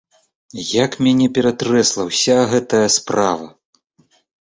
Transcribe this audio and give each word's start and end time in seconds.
Як 0.83 0.91
мяне 1.09 1.27
ператрэсла 1.37 2.09
ўся 2.09 2.37
гэтая 2.57 2.83
справа! 2.99 3.45